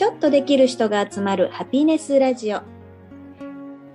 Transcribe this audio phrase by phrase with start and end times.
[0.00, 2.62] ちょっとできる人が集まるハピネスラジオ。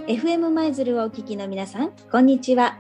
[0.06, 2.78] FM 舞鶴をお聞きの皆さんこんにちは。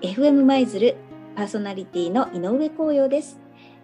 [0.00, 0.96] FM 舞鶴
[1.36, 3.38] パーソナリティの井上光陽です。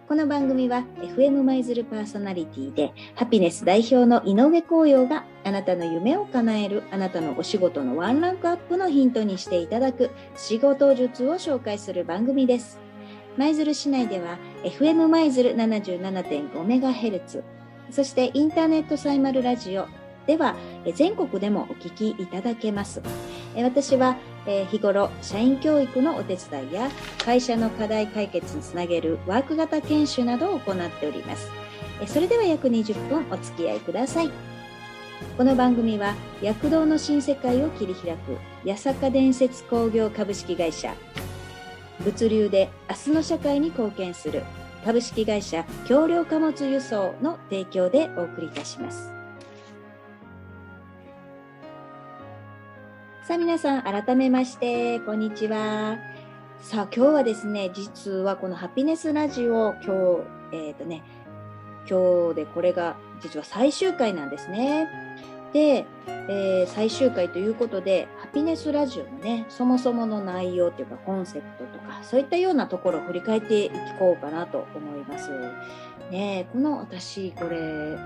[0.07, 12.79] この番組は FM 舞鶴パーソナリティでハピネス代表の井上光陽があなたの夢を叶えるあなたのお仕事のワンランクアップのヒントにしていただく仕事術を紹介する番組です。
[13.37, 17.60] 舞鶴市内では FM 舞鶴 77.5MHz
[17.91, 19.87] そしてインターネットサイマルラジオ。
[20.25, 20.55] では
[20.95, 23.01] 全国でもお聞きいただけます。
[23.55, 24.17] 私は
[24.69, 26.89] 日頃社員教育のお手伝いや
[27.25, 31.49] 会社の課題解決につなげるワーク型研修などを行っております。
[32.07, 34.31] それでは約20分お付き合いください。
[35.37, 38.37] この番組は躍動の新世界を切り開く
[38.67, 40.93] 八坂伝説工業株式会社。
[42.05, 44.43] 物流で明日の社会に貢献する
[44.83, 49.13] 株式会社橋梁貨物輸送の提供でお送りいたします。
[53.27, 55.99] さあ皆さん改めましてこんにちは。
[56.59, 61.03] さあ今日はですね実はこのハピネスラジオ今日えっ、ー、とね
[61.87, 64.89] 今日でこれが実は最終回なんですね。
[65.53, 75.29] で、えー、最終回ということで、ピネスラジオのね、そもそもの内容というかコンセプトとか、そういったようなところを振り返っていこうかなと思います。
[76.09, 77.97] ねこの私、これ、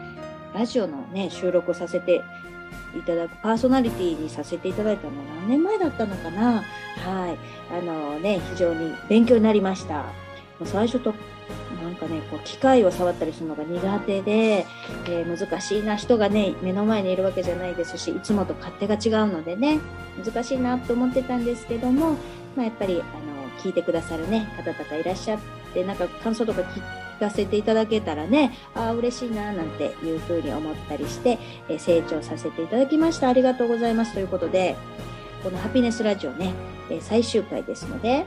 [0.54, 2.22] ラジオのね、収録させて
[2.98, 6.54] いただく、パーソナリティにさせていただいたのは何年前だったのかな？
[6.54, 7.38] はい。
[7.78, 10.06] あのね、非常に勉強になりました。
[10.64, 11.14] 最初と
[11.84, 14.66] なんかねこう機械を触ったりするのが苦手で、
[15.06, 19.80] えー、難しいな人がね目の前にいるわけじゃないですしいつもと勝手が違うのでね
[20.24, 22.12] 難しいなと思ってたんですけども、
[22.56, 25.40] まあ、やっぱりあの聞いてくださるね方とかいらっしゃっ
[25.74, 31.40] てなんか感想とか聞かせていただけたらねああ嬉しいななんていうふうに思ったりして、
[31.70, 33.30] え、成長させていただきました。
[33.30, 34.14] ありがとうございます。
[34.14, 34.76] ということで
[35.44, 36.54] このハピネスラジオね、
[36.90, 38.26] え、最終回ですので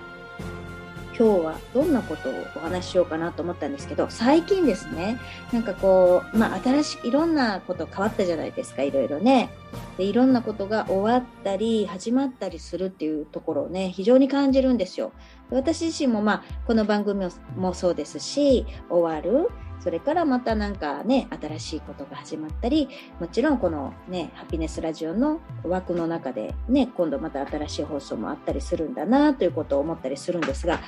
[1.18, 5.18] 今日はどんなことをお話ししようかなと思ったんですけど、最近ですね、
[5.52, 9.50] なんかこう、まあ新しい、いろんなこと変わったじゃないですか、いろいろね。
[9.96, 15.10] で、いろんなことが終わったり、始まったりするっていうところをね、非常に感じるんですよ。
[15.50, 19.48] 私自身もまあ、この番組もそうですし、終わる、
[19.80, 22.88] それからまたなんかね、新しいことが始まったり、
[23.20, 30.80] もちろんこのね、ハピネスラジオの枠の中でね、今度また新しい放送もあったりするんだなということを思ったりするんですが、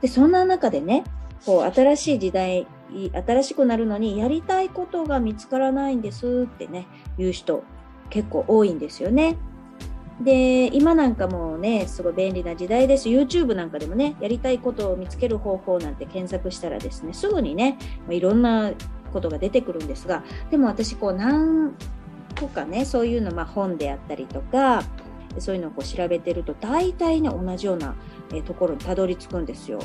[0.00, 1.04] で、そんな中でね、
[1.46, 2.66] こう、新しい時代、
[3.26, 6.86] 新しくなるのにやりたいことが見つからないんですってね、
[7.18, 7.62] 言う人
[8.10, 9.36] 結構多いんですよね。
[10.20, 13.08] で、今なんかもうね、すごい便利な時代です。
[13.08, 18.72] YouTube なんかでもね、やりたいことを見つける方法なんて検索したらですね、すぐにね、いろんな
[19.12, 21.74] ことが出てくるんですが、でも私こう何
[22.38, 24.84] 個かね、そういうの、まあ本であったりとか、
[25.38, 27.94] そういうのをこう調べてると、大体ね、同じような
[28.44, 29.78] ところにたどり着くんですよ。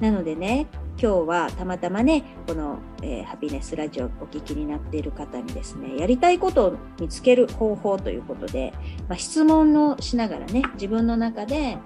[0.00, 0.66] なのでね、
[1.00, 8.72] 今日はたまたまね、この、えー、ハピネスラジオお聞きになっている方にですね、やりたいことを見つける方法ということで、
[9.08, 11.78] まあ、質問をしながらね、自分の中で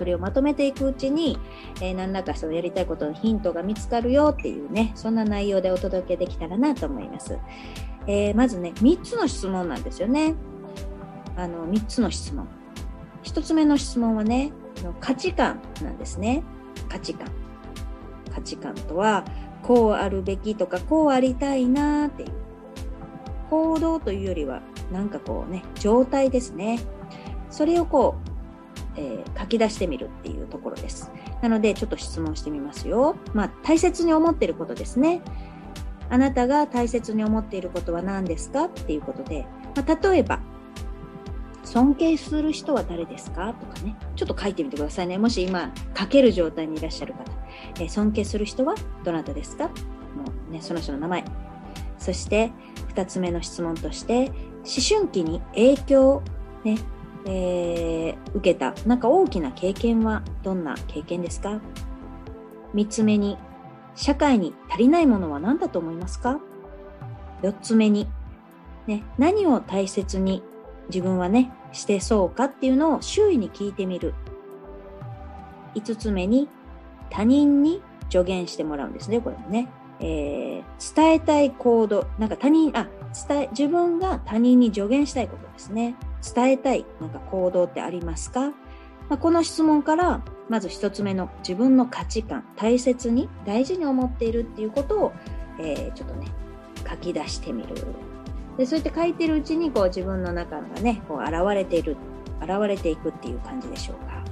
[0.00, 1.38] それをまとめていくうちに、
[1.82, 7.38] えー、何らかそのやりたいことのヒントが見つかるよっていうね、そんな内容でお届けできたらなと思います。
[8.06, 10.34] えー、まずね、3つの質問なんですよね。
[11.40, 12.46] あの、3つの質問。
[13.22, 14.52] 1つ目の質問はね、
[15.00, 16.42] 価値観なんですね。
[16.88, 17.28] 価値観。
[18.34, 19.24] 価値観とは、
[19.62, 22.32] こうあるべきとか、こうありたいなっていう。
[23.48, 24.60] 行動というよりは、
[24.92, 26.80] なんかこうね、状態ですね。
[27.50, 28.16] それをこ
[28.96, 31.10] う、えー、書き出してみるっていうところです。
[31.40, 33.16] なので、ちょっと質問してみますよ。
[33.32, 35.22] まあ、大切に思ってることですね。
[36.10, 40.40] あなたが大切に思っていることは何ですかっていうことで、まあ、例えば、
[41.70, 43.54] 尊敬する人は誰ですか？
[43.54, 45.18] とかね、ちょっと書いてみてくださいね。
[45.18, 47.20] もし今、書ける状態にいらっしゃる方。
[47.76, 48.74] えー、尊敬する人は
[49.04, 49.68] どなたですか？
[49.68, 49.74] も
[50.48, 51.24] うね、その人の名前。
[51.96, 52.50] そして、
[52.88, 54.34] 二つ目の質問として、思
[54.98, 56.22] 春期に影響、
[56.64, 56.76] ね、
[57.26, 61.60] えー、受けた、なんか大きな経験はどんな経験ですか？
[62.74, 63.38] 三つ目に、
[63.94, 66.40] 社会に足りないものは何だと思いますか？
[67.42, 68.08] 四つ目に、
[68.88, 70.42] ね、何を大切に
[70.88, 74.14] 自分はね、してそうかっていうのを周囲に聞いてみる。
[75.74, 76.48] 5つ目に、
[77.10, 79.68] 他人に助言してもらうんですね、これもね。
[80.00, 82.88] えー、伝えたい行動、なんか他人、あ、
[83.28, 85.96] 伝え、自分が他人に助言したいことですね。
[86.34, 88.50] 伝えたい、なんか行動ってありますか、
[89.08, 95.12] まあ、この質問から、まず一つ目の自分の価値観、大切に、大事に思っているっていうことを、
[95.58, 96.28] えー、ちょっとね、
[96.88, 97.74] 書き出してみる。
[98.60, 101.96] でそうやって書いてるうちにこう自分の中がねこう現れている
[102.42, 104.22] 現れていくっていう感じでしょうか。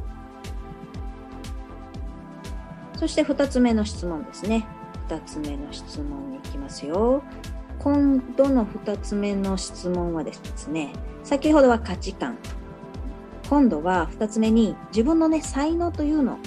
[2.98, 4.66] そして2つ目の質問ですね。
[5.08, 7.22] 2つ目の質問に行きますよ。
[7.78, 10.92] 今度の2つ目の質問はですね、
[11.25, 12.36] 先ほどは価値観。
[13.48, 16.38] 今度は2つ目に自分のね、才能というの、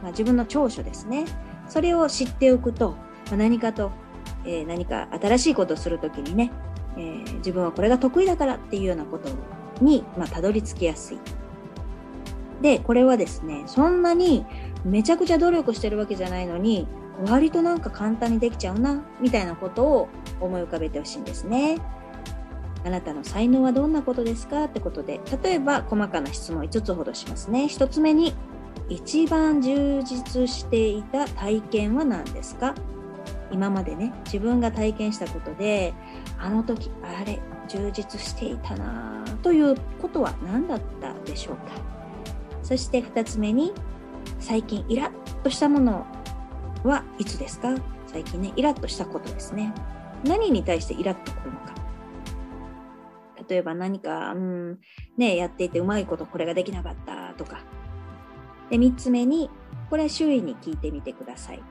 [0.00, 1.24] まあ、自分の長所ですね。
[1.66, 3.90] それを知っておくと、まあ、何かと、
[4.44, 6.52] えー、何か新しいことをするときにね、
[6.96, 9.28] えー、自分はこれが得意だからっていうようなこと
[9.80, 11.18] に、まあ、たどり着きやすい。
[12.60, 14.44] で、これはですね、そんなに
[14.84, 16.86] めちゃくちゃ努力してるわけじゃないのに、
[17.26, 20.08] 割となんか簡単にできちゃうな、みたいなことを
[20.40, 21.78] 思い浮かべてほしいんですね。
[22.84, 27.64] あなたの才能はどんなことですかってことで、例えば細かな質問5つほどしますね。
[27.64, 28.34] 1つ目に、
[28.88, 32.74] 一番充実していた体験は何ですか？
[33.52, 35.94] 今までね、自分が体験したことで、
[36.38, 41.72] あの時、あれ、充実していたなということは何だったでしょうか
[42.62, 43.72] そして2つ目に、
[44.38, 46.06] 最近イラッとしたもの
[46.84, 47.74] はいつですか？
[48.06, 49.72] 最近ね、イラッとしたことですね。
[50.24, 51.74] 何に対してイラッとくるのか。
[53.48, 54.78] 例えば何か、うん、
[55.16, 57.60] ね、やっていてうまいことこれができなかったとか。
[58.68, 59.50] で、3つ目に、
[59.88, 61.62] これは周囲に聞いてみてください。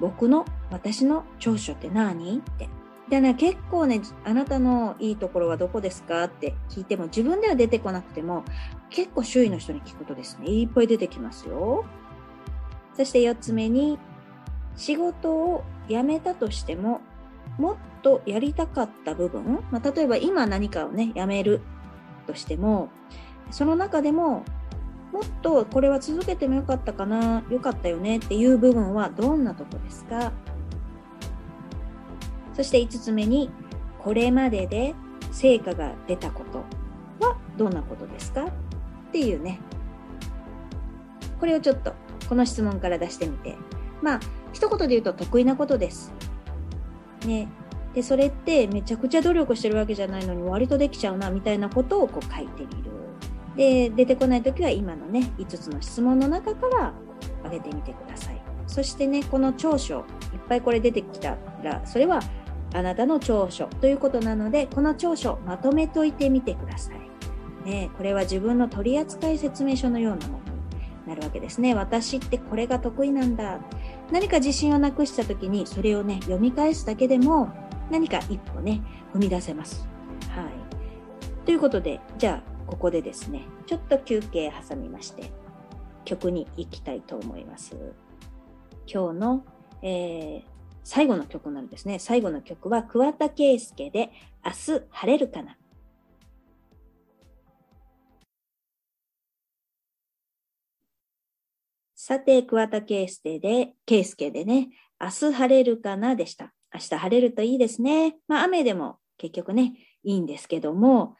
[0.00, 2.38] 僕の、私の長所って何？
[2.38, 2.68] って。
[3.08, 6.24] でね、結構ね、あなたのいいところはどこですか？
[6.24, 8.44] って聞いても、自分では出てこなくても、
[8.90, 11.84] 結構周囲の人に聞くとですね、いっぱい出てきますよ。
[12.94, 13.98] そして4つ目に、
[14.76, 17.00] 仕事を辞めたとしても、
[17.58, 21.60] もっとやりたかった部分、まあ、例えば今何かをね、辞める
[22.26, 22.88] としても、
[23.50, 24.44] その中でも、
[25.14, 30.32] もっとこれは続けてもよかったかな、よかったよねっていう部分はどんなとこですか？
[32.52, 33.48] そして5つ目に、
[34.00, 34.94] これまでで
[35.30, 36.64] 成果が出たこと
[37.24, 38.46] はどんなことですか？
[38.46, 38.50] っ
[39.12, 39.60] ていうね。
[41.38, 41.94] これをちょっと
[42.28, 43.56] この質問から出してみて。
[44.02, 44.20] まあ、
[44.52, 46.12] 一言で言うと得意なことです。
[47.24, 47.48] ね。
[47.94, 52.90] で、それってめちゃくちゃ努力してるわけじゃないのに割とできちゃうな、みたいなことをこう書いてみる。
[53.56, 56.92] で、出てこないときは今のね、5つの質問の中から
[57.44, 58.40] 挙げてみてください。
[58.66, 62.20] そしてね、この長所、いっぱいこれ出てきたら、それは
[62.74, 67.68] あなたの長所ということなので、この長所まとめといてみてください。
[67.68, 70.44] ね、これは自分の取扱説明書のようなものに
[71.06, 71.74] なるわけですね。
[71.74, 73.60] 私ってこれが得意なんだ。
[74.10, 77.48] 何か自信をなくした時にそれをね、読み返すだけでも
[77.90, 78.82] 何か一歩ね、
[79.14, 79.88] 踏み出せます。
[80.30, 80.44] はい。
[81.46, 85.30] ということで、じゃあ、ここでですね、ちょっと休憩挟みまして、
[86.04, 87.76] 曲に行きたいと思います。
[88.86, 89.44] 今日の、
[89.82, 90.44] えー、
[90.82, 91.98] 最後の曲なんですね。
[91.98, 94.10] 最後の曲は桑田佳祐で
[94.44, 95.56] 明日晴れるかな。
[101.94, 104.68] さて、桑田佳祐で、圭介でね、
[105.00, 106.52] 明日晴れるかなでした。
[106.72, 108.16] 明日晴れるといいですね。
[108.28, 111.16] まあ雨でも結局ね、いいんですけども、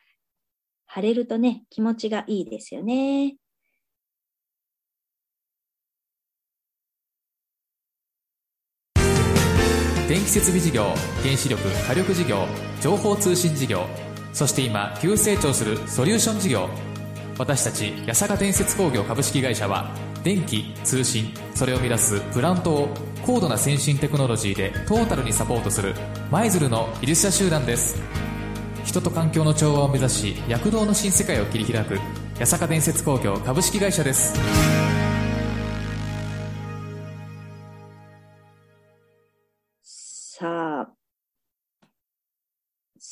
[0.86, 3.36] 晴れるとね、気持ちがいいですよね。
[10.08, 10.84] 電気設備事業
[11.22, 12.46] 原子力火力事業
[12.82, 13.86] 情報通信事業
[14.34, 16.68] そして今急成長するソリューション事業
[17.38, 19.90] 私たち八坂伝説工業株式会社は
[20.22, 22.88] 電気通信それを生み出すプラントを
[23.24, 25.94] 高度な先進テクノロジーでトータルにサポートする
[26.30, 28.00] 舞鶴の技術者集団です
[28.84, 31.98] 人と環境の調和を目指し躍動の新世界を切り開く
[32.38, 34.34] 八坂伝説工業株式会社です
[39.82, 40.94] さあ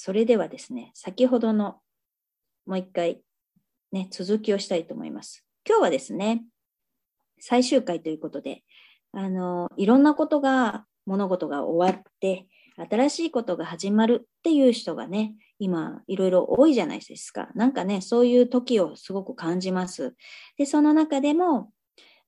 [0.04, 1.78] それではですね、先ほどの
[2.66, 3.22] もう一回
[3.92, 5.44] ね、続きをしたいと思います。
[5.64, 6.42] 今日はですね、
[7.38, 8.64] 最終回ということで、
[9.12, 12.48] あの、いろんなことが、物事が終わって、
[12.90, 17.48] 新しいことが始まるっていう人がね、今、いろいろ多いじゃないですか。
[17.54, 20.16] なんかね、そういう時をすごく感じます。
[20.56, 21.70] で、その中でも、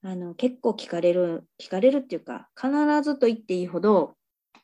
[0.02, 2.70] あの、結構聞かれる、聞かれるっていうか、必
[3.02, 4.14] ずと言っていいほど、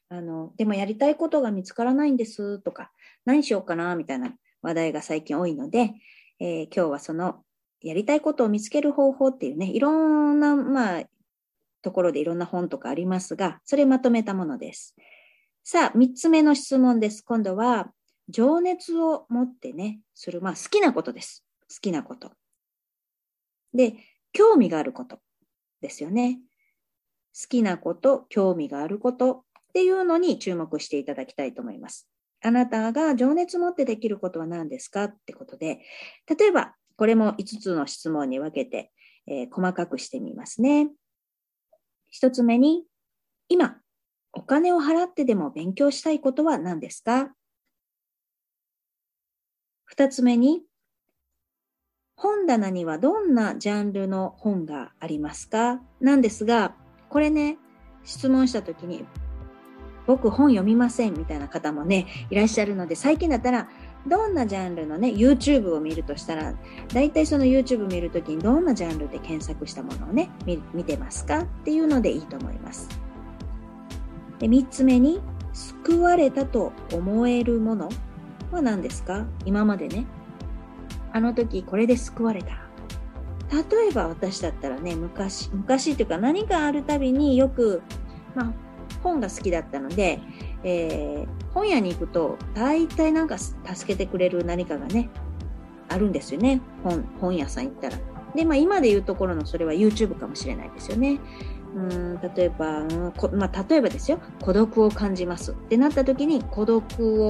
[0.09, 2.93] あの、でもやりたいことが見つからないんですとか、
[3.25, 5.95] 何しようかなみたいな話題が最近多いので、
[6.39, 7.43] えー、今日はその
[7.83, 11.03] やりたいことを見つける方法っていうね、いろんな、まあ、
[11.83, 14.95] ところでいろんな本とかありますが、それまとめたものです。
[15.65, 17.23] さあ、三つ目の質問です。
[17.23, 17.93] 今度は、
[18.31, 21.45] 情熱を持ってね、する、まあ、好きなことです。
[21.69, 22.33] 好きなこと。
[23.75, 23.95] で、
[24.33, 25.21] 興味があること
[25.81, 26.41] ですよね。
[27.35, 32.09] 好きなこと、興味があること、っていうのに注目していただきたいと思います。
[32.43, 35.81] あなたが情熱持ってできることは何ですかってことで、
[36.27, 38.93] 例えば、これも5つの質問に分けて、
[39.27, 40.91] えー、細かくしてみますね。
[42.21, 42.85] 1つ目に、
[43.49, 43.79] 今、
[44.33, 47.33] お金を払ってでも勉強したいことは何ですか？
[49.97, 50.63] 2つ目に、
[52.17, 55.81] 本棚にはどんなジャンルの本がありますか？
[56.01, 56.75] なんですが、
[57.09, 57.59] これね、
[58.05, 59.05] 質問したときに、
[60.07, 63.69] 僕本読みませんみたいな方もね、いらっしゃるので、最近だったら、
[64.07, 66.55] どんなジャンルのね、YouTube を見るとしたら、
[66.93, 70.31] 大体その YouTube 見るときにどんなジャンルで検索したものをね、
[70.75, 71.41] 見てますか？
[71.41, 72.89] っていうのでいいと思います。
[74.39, 75.21] で、3つ目に、
[75.53, 77.89] 救われたと思えるもの。
[78.53, 79.27] は何ですか？
[79.45, 80.07] 今までね、
[81.13, 82.49] あの時これで救われた。
[83.53, 87.83] 例えば私だったらね、昔、昔っていうか何かあるたびによく、
[88.35, 88.53] まあ、
[89.03, 90.21] 本が好きだったので、
[90.63, 95.11] えー、本屋に行くと大体なんか助けてくれる何かがね、
[95.89, 96.61] あるんですよね。
[96.85, 97.99] 本、本屋さん行ったら。
[98.37, 101.19] で、まあ今で言うところのそれは YouTube かもしれないですよね。
[101.75, 102.83] うん例えば、
[103.33, 104.19] まあ、例えばですよ。
[104.43, 106.85] 孤独を感じますってなった時に孤独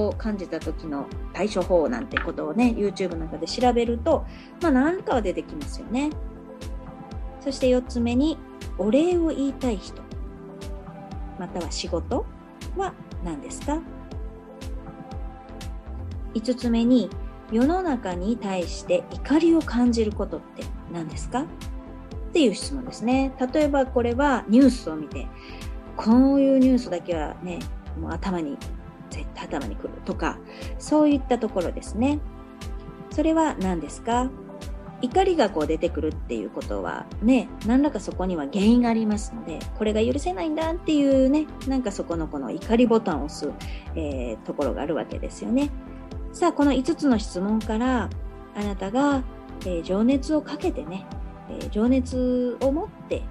[0.07, 4.25] を感じた時の対処法なんてことをね YouTube なんかで調べると、
[4.61, 6.09] まあ、何かは出てきますよね。
[7.39, 8.37] そして4つ目に
[8.77, 10.01] お礼を言いたい人。
[11.39, 12.25] または仕事
[12.75, 12.93] は
[13.23, 13.79] 何ですか
[16.33, 17.09] ？5つ目に
[17.51, 21.45] 世の中に対して怒りを感じることって何ですか？
[22.31, 23.33] っていう質問ですね。
[23.53, 25.27] 例えばこれはニュースを見て、
[25.97, 27.59] こういうニュースだけはね、
[27.99, 28.57] もう頭に、
[29.09, 30.39] 絶対頭にくるとか、
[30.79, 32.19] そういったところですね。
[33.09, 34.29] それは何ですか？
[35.01, 43.51] 怒りがこう出てくるっていうことはね、何らかそこには原因がありますので、これが許せないんだっていうね、なんかそこのこの怒りボタンを押す、
[43.95, 45.71] えー、ところがあるわけですよね。
[46.31, 48.09] さあ、この5つの質問から、
[48.55, 49.23] あなたが、
[49.61, 51.05] えー、情熱をかけてね、
[51.59, 53.23] え情熱を持って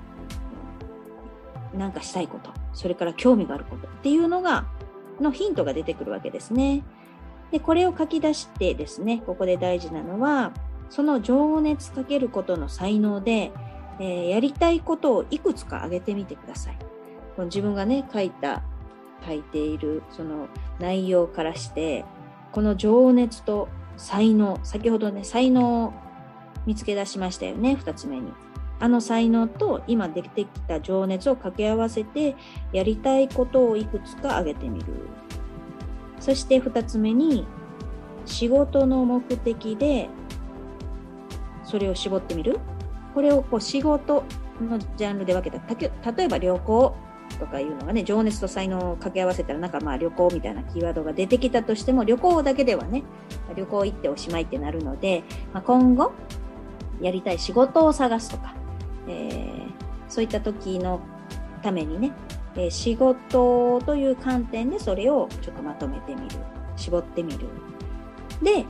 [1.77, 4.67] 何かしたいことそれから興味があることっていうのが
[5.21, 6.83] のヒントが出てくるわけですね。
[7.51, 10.53] でこれを書き出してですねここで大事なのは
[10.89, 13.51] その情熱かけることの才能で、
[13.99, 16.79] えー、やりたいことをいくつか挙げてみてください。
[17.37, 18.63] この自分がね書いた
[19.27, 20.49] 書いているその
[20.79, 22.05] 内容からして
[22.53, 25.93] この情熱と才能先ほどね才能
[26.71, 28.33] 見つけ出しましたよね、2つ目に。
[28.79, 32.37] あの才能と今出てきた情熱を掛け合わせて
[32.73, 34.87] やりたいことをいくつか挙げてみる。
[36.21, 37.45] そして2つ目に
[38.25, 40.09] 仕事の目的で
[41.65, 42.61] それを絞ってみる。
[43.15, 44.23] これをこう仕事
[44.61, 46.13] のジャンルで分けた。
[46.13, 46.95] 例えば旅行
[47.41, 53.03] とかいうのがね、情熱と才能を掛け合わせたらなんかまあ旅行みたいなキーワードが出てきたとしても旅行だけではね、
[53.57, 56.13] 旅行行っておしまいってなるので、まあ、今後
[57.01, 58.55] やりたい仕事を探すとか、
[59.09, 59.71] えー、
[60.09, 61.01] そういった時の
[61.63, 62.13] ためにね、
[62.55, 66.37] えー、仕事という観点でそれをちょっとまとめてみる。
[66.77, 67.41] 絞ってみる。
[68.43, 68.65] で、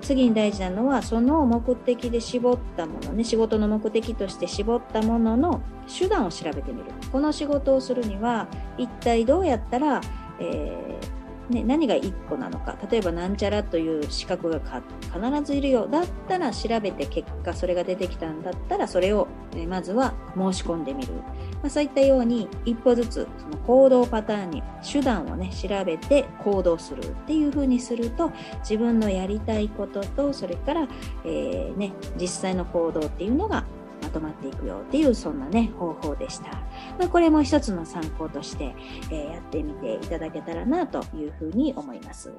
[0.00, 6.86] 次に大事なのは、その目的で絞ったものね、仕事の目的として絞ったものの手段を調べてみる。
[7.12, 8.48] この仕事をするには、
[8.78, 10.00] 一体どうやったら、
[10.40, 11.21] えー
[11.52, 12.76] ね、何が1個なのか。
[12.90, 15.86] 例えばなんちゃらという資格が必ずいるよ。
[15.86, 21.22] だったら調べて結果それが出てきたんだったらそれを、ね、まずは申し込んでみる、ま
[21.64, 30.88] あ、そういったように一歩ずつその行動パターンに手段をね調べて行動するっていうふうにすると自分のやりたいこととそれから、
[31.24, 33.64] えー、ね、実際の行動っていうのが
[34.12, 36.50] とまっていくよっていうそんなね方法でした。
[36.98, 38.74] まあ、これも一つの参考として、
[39.10, 42.32] えー、やってみていただけたらなというふうに思います。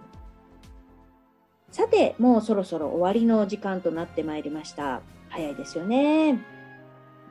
[1.71, 5.01] さて、もうそろそろ終わりの時間となってまいりました。
[5.29, 6.52] 早いですよね。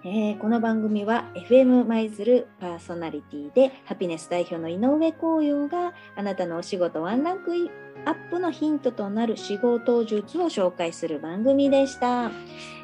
[0.05, 7.71] えー、この番組は FM 舞鶴パーソナリティでハピネス代表の井上光陽があなたのお仕事ワンランク
[8.05, 12.33] アップのヒントとなる仕事術を紹介する番組でした。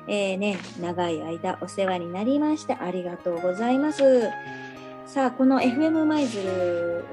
[0.07, 4.29] えー、ね、長い間お世話になりましてありがとうございます。
[5.05, 7.05] さあ、この FM 舞鶴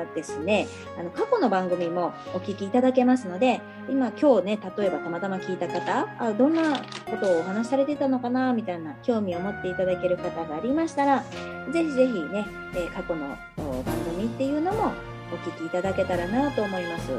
[0.00, 0.66] はですね、
[0.98, 6.78] あの過去の番組もお聞きいただけますので、今今日ね、例えばたまたま聞いた方、あどんな
[7.10, 11.24] ことをお話しされてたのかな、みたいな興味を持っていただける方がありましたら、
[11.72, 13.84] ぜひぜひね、え過去の番
[14.16, 14.92] 組っていうのも
[15.32, 17.10] お聞きいただけたらなと思います。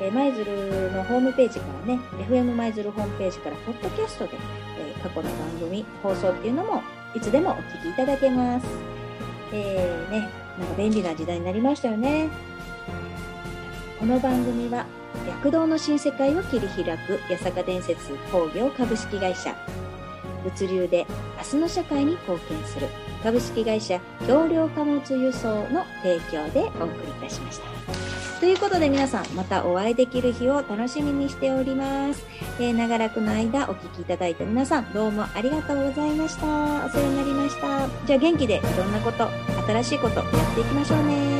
[0.00, 4.32] え舞鶴のホームページからね、FM 舞鶴ホームページから、ポッドキャストで、
[4.78, 6.82] え過去の番組、放送っていうのも
[7.14, 8.66] いつでもお聞きいただけます。
[9.52, 12.28] えー、ね、なんか便利な時代になりましたよね。
[13.98, 14.86] この番組は
[15.26, 19.54] 躍動の新世界を切り開く八坂伝説工業株式会社
[20.42, 21.06] 物流で
[21.36, 22.88] 明日の社会に貢献する
[23.22, 28.11] 株式会社橋梁貨物輸送の提供でお送りいたしました。
[28.42, 32.26] ということで皆さんまたお会いできる日を楽しみにしております。
[32.58, 36.46] えー長らくの間お聞きいただいた皆さんどうもありがとうございました。
[36.84, 37.88] お世話になりました。
[38.04, 39.28] じゃあ元気でいろんなこと、
[39.68, 41.31] 新しいことやっていきましょうね。